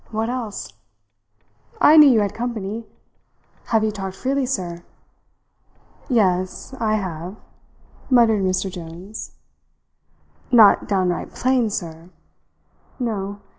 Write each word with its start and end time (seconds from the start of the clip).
What 0.09 0.29
else? 0.31 0.73
I 1.79 1.95
knew 1.95 2.09
you 2.09 2.21
had 2.21 2.33
company. 2.33 2.85
Have 3.65 3.83
you 3.83 3.91
talked 3.91 4.15
freely, 4.15 4.47
sir?" 4.47 4.81
"Yes, 6.09 6.73
I 6.79 6.95
have," 6.95 7.35
muttered 8.09 8.41
Mr. 8.41 8.71
Jones. 8.71 9.33
"Not 10.51 10.87
downright 10.87 11.29
plain, 11.35 11.69
sir?" 11.69 12.09
"No. 12.99 13.41